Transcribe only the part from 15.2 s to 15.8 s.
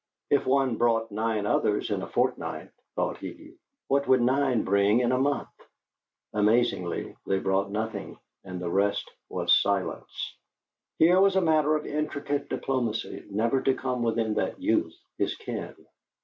ken.